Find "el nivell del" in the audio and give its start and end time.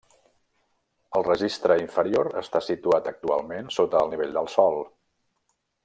4.07-4.51